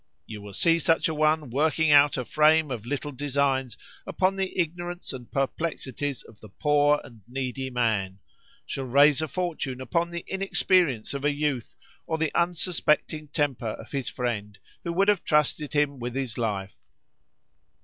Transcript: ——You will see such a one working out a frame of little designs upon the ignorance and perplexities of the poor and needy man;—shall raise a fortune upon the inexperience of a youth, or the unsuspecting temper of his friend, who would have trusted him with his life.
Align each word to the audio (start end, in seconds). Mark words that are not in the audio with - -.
——You 0.25 0.41
will 0.41 0.53
see 0.53 0.79
such 0.79 1.07
a 1.07 1.13
one 1.13 1.51
working 1.51 1.91
out 1.91 2.17
a 2.17 2.25
frame 2.25 2.71
of 2.71 2.87
little 2.87 3.11
designs 3.11 3.77
upon 4.07 4.35
the 4.35 4.57
ignorance 4.59 5.13
and 5.13 5.31
perplexities 5.31 6.23
of 6.23 6.39
the 6.39 6.49
poor 6.49 6.99
and 7.03 7.21
needy 7.29 7.69
man;—shall 7.69 8.85
raise 8.85 9.21
a 9.21 9.27
fortune 9.27 9.79
upon 9.79 10.09
the 10.09 10.25
inexperience 10.27 11.13
of 11.13 11.23
a 11.23 11.29
youth, 11.31 11.75
or 12.07 12.17
the 12.17 12.33
unsuspecting 12.33 13.27
temper 13.27 13.67
of 13.75 13.91
his 13.91 14.09
friend, 14.09 14.57
who 14.83 14.91
would 14.91 15.07
have 15.07 15.23
trusted 15.23 15.73
him 15.73 15.99
with 15.99 16.15
his 16.15 16.35
life. 16.35 16.87